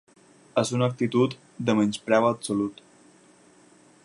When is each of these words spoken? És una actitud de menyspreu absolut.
És 0.61 0.71
una 0.77 0.87
actitud 0.93 1.35
de 1.69 1.77
menyspreu 1.81 2.29
absolut. 2.31 2.83